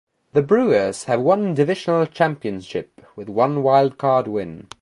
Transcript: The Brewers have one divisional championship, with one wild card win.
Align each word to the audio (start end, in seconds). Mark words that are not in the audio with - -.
The 0.33 0.41
Brewers 0.41 1.03
have 1.03 1.21
one 1.21 1.53
divisional 1.53 2.07
championship, 2.07 3.05
with 3.15 3.29
one 3.29 3.61
wild 3.61 3.99
card 3.99 4.27
win. 4.27 4.65